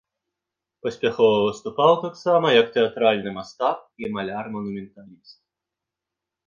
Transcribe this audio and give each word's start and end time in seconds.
Паспяхова 0.85 1.37
выступаў 1.47 1.93
таксама 2.05 2.47
як 2.61 2.67
тэатральны 2.79 3.29
мастак 3.39 3.77
і 4.09 4.13
маляр-манументаліст. 4.19 5.37